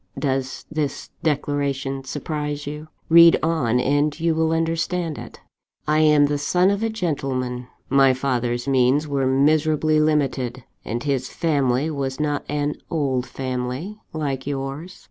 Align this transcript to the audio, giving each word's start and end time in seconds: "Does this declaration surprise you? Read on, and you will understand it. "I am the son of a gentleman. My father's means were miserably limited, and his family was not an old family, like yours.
"Does 0.17 0.65
this 0.71 1.11
declaration 1.21 2.03
surprise 2.05 2.65
you? 2.65 2.87
Read 3.07 3.37
on, 3.43 3.79
and 3.79 4.19
you 4.19 4.33
will 4.33 4.51
understand 4.51 5.19
it. 5.19 5.39
"I 5.87 5.99
am 5.99 6.25
the 6.25 6.39
son 6.39 6.71
of 6.71 6.81
a 6.81 6.89
gentleman. 6.89 7.67
My 7.87 8.15
father's 8.15 8.67
means 8.67 9.07
were 9.07 9.27
miserably 9.27 9.99
limited, 9.99 10.63
and 10.83 11.03
his 11.03 11.29
family 11.29 11.91
was 11.91 12.19
not 12.19 12.43
an 12.49 12.77
old 12.89 13.27
family, 13.27 13.99
like 14.11 14.47
yours. 14.47 14.99